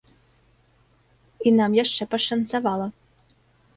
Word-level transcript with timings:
І 1.49 1.53
нам 1.59 1.71
яшчэ 1.83 2.03
пашанцавала. 2.15 2.87